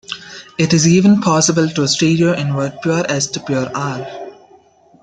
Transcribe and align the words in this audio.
It 0.57 0.73
is 0.73 0.87
even 0.87 1.21
possible 1.21 1.69
to 1.69 1.81
stereoinvert 1.81 2.81
pure 2.81 3.05
S 3.07 3.27
to 3.27 3.39
pure 3.39 3.69
R. 3.77 4.31